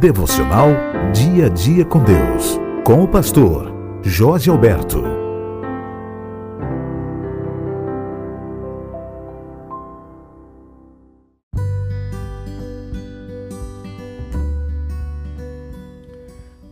Devocional 0.00 0.68
Dia 1.12 1.44
a 1.44 1.48
Dia 1.50 1.84
com 1.84 2.02
Deus. 2.02 2.58
Com 2.86 3.04
o 3.04 3.06
pastor 3.06 3.70
Jorge 4.02 4.48
Alberto. 4.48 5.02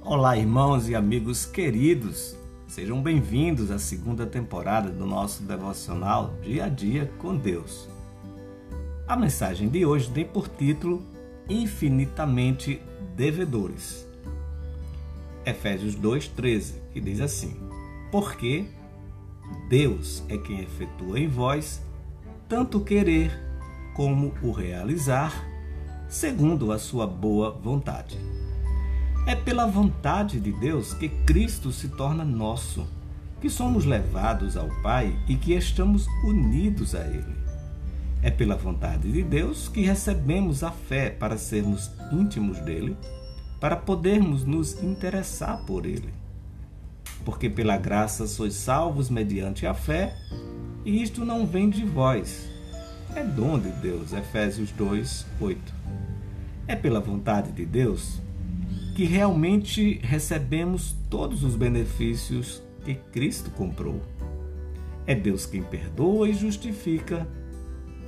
Olá, 0.03 0.39
irmãos 0.39 0.89
e 0.89 0.95
amigos 0.95 1.45
queridos. 1.45 2.35
Sejam 2.67 3.03
bem-vindos 3.03 3.71
à 3.71 3.79
segunda 3.79 4.25
temporada 4.25 4.89
do 4.89 5.05
nosso 5.05 5.43
devocional 5.43 6.33
Dia 6.41 6.65
a 6.65 6.69
Dia 6.71 7.13
com 7.19 7.37
Deus. 7.37 7.91
A 9.07 9.15
mensagem 9.15 9.69
de 9.69 9.85
hoje 9.85 10.09
tem 10.09 10.25
por 10.25 10.49
título 10.49 11.03
Infinitamente 11.47 12.81
Devedores. 13.18 14.07
Efésios 15.45 15.96
2,13, 15.96 16.75
que 16.93 17.00
diz 17.00 17.21
assim: 17.21 17.57
Porque 18.13 18.64
Deus 19.68 20.22
é 20.29 20.39
quem 20.39 20.61
efetua 20.61 21.18
em 21.18 21.27
vós 21.27 21.82
tanto 22.49 22.79
querer 22.79 23.36
como 23.96 24.32
o 24.41 24.53
realizar, 24.53 25.35
segundo 26.08 26.71
a 26.71 26.79
sua 26.79 27.08
boa 27.08 27.50
vontade. 27.50 28.17
É 29.27 29.35
pela 29.35 29.66
vontade 29.66 30.39
de 30.39 30.53
Deus 30.53 30.94
que 30.94 31.08
Cristo 31.08 31.72
se 31.72 31.89
torna 31.89 32.25
nosso, 32.25 32.86
que 33.41 33.50
somos 33.50 33.84
levados 33.84 34.56
ao 34.56 34.69
Pai 34.80 35.19
e 35.28 35.34
que 35.34 35.55
estamos 35.55 36.06
unidos 36.25 36.94
a 36.94 37.05
Ele. 37.05 37.38
É 38.20 38.31
pela 38.31 38.56
vontade 38.56 39.12
de 39.12 39.22
Deus 39.22 39.69
que 39.69 39.83
recebemos 39.83 40.64
a 40.64 40.70
fé 40.70 41.11
para 41.11 41.39
sermos 41.39 41.91
íntimos 42.11 42.58
dele, 42.61 42.97
para 43.61 43.77
podermos 43.77 44.44
nos 44.44 44.83
interessar 44.83 45.64
por 45.66 45.86
ele. 45.86 46.12
Porque 47.24 47.48
pela 47.48 47.77
graça 47.77 48.27
sois 48.27 48.55
salvos 48.55 49.08
mediante 49.08 49.66
a 49.66 49.74
fé, 49.74 50.16
e 50.84 51.02
isto 51.02 51.24
não 51.24 51.46
vem 51.46 51.70
de 51.70 51.84
vós. 51.84 52.48
É 53.14 53.22
dom 53.22 53.58
de 53.58 53.70
Deus. 53.70 54.12
Efésios 54.12 54.70
2, 54.72 55.27
8. 55.41 55.74
É 56.66 56.77
pela 56.77 57.00
vontade 57.00 57.52
de 57.52 57.64
Deus 57.64 58.20
que 58.94 59.05
realmente 59.05 60.00
recebemos 60.02 60.96
todos 61.08 61.44
os 61.44 61.55
benefícios 61.55 62.61
que 62.84 62.94
Cristo 62.94 63.48
comprou. 63.50 64.02
É 65.06 65.14
Deus 65.14 65.46
quem 65.46 65.62
perdoa 65.62 66.28
e 66.28 66.34
justifica 66.34 67.27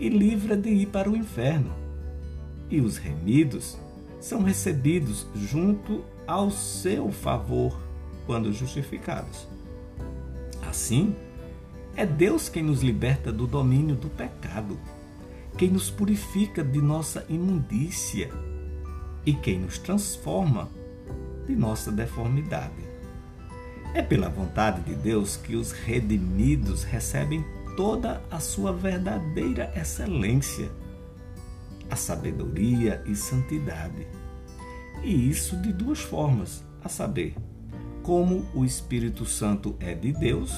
e 0.00 0.08
livra 0.08 0.56
de 0.56 0.70
ir 0.70 0.86
para 0.86 1.10
o 1.10 1.16
inferno. 1.16 1.72
E 2.70 2.80
os 2.80 2.96
remidos 2.96 3.76
são 4.18 4.42
recebidos 4.42 5.26
junto 5.34 6.02
ao 6.26 6.50
seu 6.50 7.12
favor 7.12 7.78
quando 8.26 8.52
justificados. 8.52 9.46
Assim, 10.66 11.14
é 11.94 12.06
Deus 12.06 12.48
quem 12.48 12.62
nos 12.62 12.82
liberta 12.82 13.30
do 13.30 13.46
domínio 13.46 13.94
do 13.94 14.08
pecado, 14.08 14.78
quem 15.58 15.68
nos 15.68 15.90
purifica 15.90 16.64
de 16.64 16.80
nossa 16.80 17.26
imundícia 17.28 18.30
e 19.26 19.34
quem 19.34 19.58
nos 19.58 19.78
transforma 19.78 20.68
de 21.46 21.54
nossa 21.54 21.92
deformidade. 21.92 22.88
É 23.92 24.00
pela 24.00 24.28
vontade 24.28 24.80
de 24.82 24.94
Deus 24.94 25.36
que 25.36 25.56
os 25.56 25.72
redimidos 25.72 26.84
recebem 26.84 27.44
toda 27.76 28.22
a 28.30 28.40
sua 28.40 28.72
verdadeira 28.72 29.72
excelência, 29.76 30.70
a 31.90 31.96
sabedoria 31.96 33.02
e 33.06 33.14
santidade. 33.14 34.06
E 35.02 35.28
isso 35.28 35.56
de 35.56 35.72
duas 35.72 36.00
formas, 36.00 36.64
a 36.84 36.88
saber, 36.88 37.34
como 38.02 38.46
o 38.54 38.64
Espírito 38.64 39.24
Santo 39.24 39.76
é 39.80 39.94
de 39.94 40.12
Deus, 40.12 40.52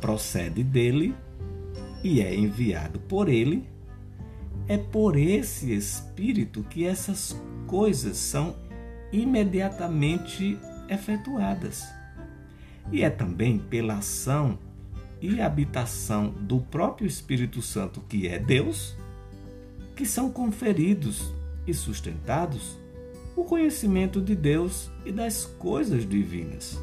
procede 0.00 0.62
dele 0.62 1.14
e 2.02 2.20
é 2.20 2.34
enviado 2.34 3.00
por 3.00 3.28
ele, 3.28 3.68
é 4.66 4.76
por 4.76 5.16
esse 5.16 5.72
Espírito 5.72 6.62
que 6.64 6.84
essas 6.84 7.40
coisas 7.66 8.16
são 8.16 8.56
imediatamente 9.12 10.58
efetuadas. 10.88 11.84
E 12.90 13.02
é 13.02 13.10
também 13.10 13.58
pela 13.58 13.98
ação 13.98 14.58
e 15.20 15.40
habitação 15.40 16.30
do 16.30 16.60
próprio 16.60 17.06
Espírito 17.06 17.60
Santo, 17.60 18.00
que 18.08 18.28
é 18.28 18.38
Deus, 18.38 18.96
que 19.96 20.06
são 20.06 20.30
conferidos 20.30 21.32
e 21.66 21.74
sustentados 21.74 22.78
o 23.36 23.44
conhecimento 23.44 24.20
de 24.20 24.34
Deus 24.34 24.90
e 25.04 25.12
das 25.12 25.44
coisas 25.44 26.08
divinas. 26.08 26.80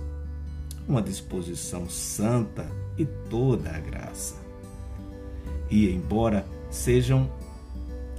Uma 0.88 1.02
disposição 1.02 1.90
santa 1.90 2.70
e 2.98 3.06
toda 3.30 3.72
a 3.72 3.80
graça. 3.80 4.36
E 5.70 5.90
embora 5.90 6.46
sejam 6.70 7.30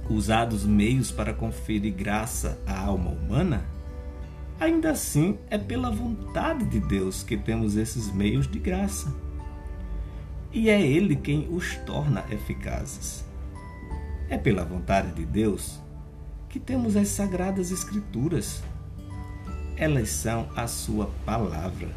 usados 0.09 0.65
meios 0.65 1.11
para 1.11 1.33
conferir 1.33 1.93
graça 1.93 2.59
à 2.65 2.79
alma 2.79 3.11
humana, 3.11 3.65
ainda 4.59 4.91
assim 4.91 5.37
é 5.49 5.57
pela 5.57 5.89
vontade 5.89 6.65
de 6.65 6.79
Deus 6.79 7.23
que 7.23 7.37
temos 7.37 7.75
esses 7.75 8.11
meios 8.11 8.47
de 8.47 8.59
graça. 8.59 9.13
E 10.51 10.69
é 10.69 10.81
Ele 10.81 11.15
quem 11.15 11.47
os 11.49 11.75
torna 11.85 12.23
eficazes. 12.31 13.25
É 14.29 14.37
pela 14.37 14.63
vontade 14.63 15.11
de 15.13 15.25
Deus 15.25 15.79
que 16.49 16.59
temos 16.59 16.95
as 16.95 17.09
Sagradas 17.09 17.71
Escrituras. 17.71 18.63
Elas 19.75 20.09
são 20.09 20.49
a 20.55 20.67
Sua 20.67 21.07
palavra. 21.25 21.89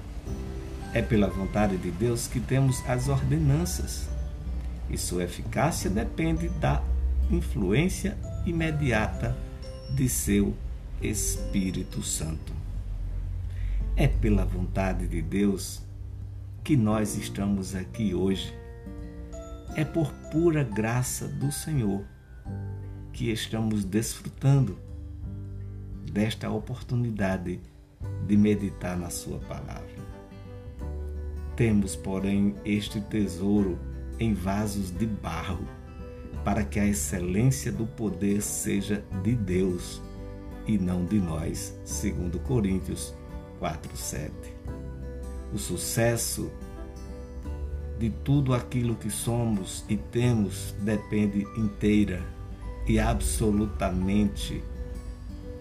É 0.93 1.01
pela 1.01 1.29
vontade 1.29 1.77
de 1.77 1.91
Deus 1.91 2.27
que 2.27 2.41
temos 2.41 2.85
as 2.89 3.09
ordenanças. 3.09 4.09
E 4.89 4.99
sua 4.99 5.23
eficácia 5.23 5.89
depende 5.89 6.49
da 6.49 6.83
influência 7.31 8.19
imediata 8.45 9.37
de 9.95 10.09
seu 10.09 10.55
Espírito 11.01 12.03
Santo. 12.03 12.53
É 13.97 14.09
pela 14.09 14.45
vontade 14.45 15.07
de 15.07 15.23
Deus 15.23 15.81
que 16.63 16.77
nós 16.77 17.17
estamos 17.17 17.75
aqui 17.75 18.15
hoje. 18.15 18.55
É 19.75 19.85
por 19.85 20.13
pura 20.31 20.63
graça 20.63 21.27
do 21.27 21.51
Senhor 21.51 22.05
que 23.13 23.31
estamos 23.31 23.85
desfrutando 23.85 24.79
desta 26.13 26.51
oportunidade 26.51 27.61
de 28.27 28.37
meditar 28.37 28.97
na 28.97 29.11
Sua 29.11 29.39
palavra. 29.41 29.89
Temos, 31.57 31.95
porém, 31.95 32.55
este 32.65 33.01
tesouro 33.01 33.79
em 34.19 34.35
vasos 34.35 34.91
de 34.91 35.07
barro, 35.07 35.67
para 36.45 36.65
que 36.65 36.81
a 36.81 36.87
excelência 36.87 37.71
do 37.71 37.87
poder 37.87 38.43
seja 38.43 39.05
de 39.23 39.35
Deus 39.35 40.01
e 40.67 40.79
não 40.79 41.05
de 41.05 41.19
nós, 41.19 41.79
segundo 41.85 42.39
Coríntios 42.41 43.15
4:7. 43.59 44.31
O 45.53 45.59
sucesso 45.59 46.51
de 47.99 48.11
tudo 48.11 48.55
aquilo 48.55 48.95
que 48.95 49.11
somos 49.11 49.85
e 49.89 49.97
temos 49.97 50.75
depende 50.81 51.43
inteira 51.57 52.23
e 52.87 52.99
absolutamente 52.99 54.63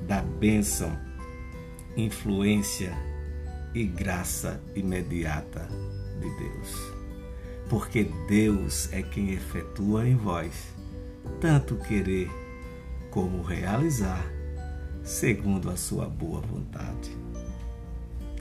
da 0.01 0.21
bênção, 0.21 0.97
influência 1.97 2.95
e 3.73 3.83
graça 3.85 4.61
imediata 4.75 5.67
de 6.19 6.29
Deus. 6.37 6.93
Porque 7.69 8.09
Deus 8.27 8.91
é 8.93 9.01
quem 9.01 9.31
efetua 9.31 10.07
em 10.07 10.15
vós 10.15 10.79
tanto 11.39 11.75
querer 11.75 12.29
como 13.11 13.41
realizar, 13.41 14.25
segundo 15.03 15.69
a 15.69 15.77
sua 15.77 16.07
boa 16.07 16.41
vontade. 16.41 17.15